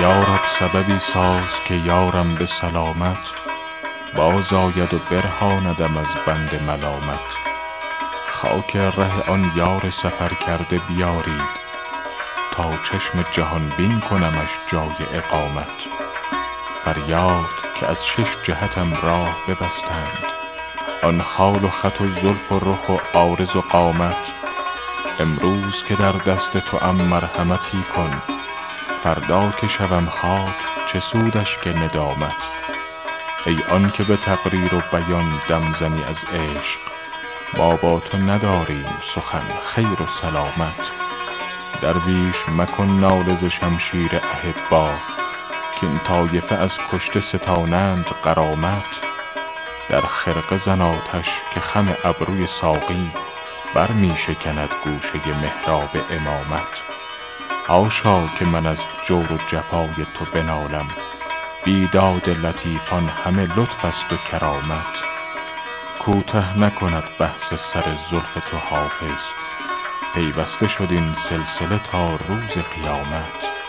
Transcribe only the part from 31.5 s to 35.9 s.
که ندامت. ای آنک به تقریر و بیان دم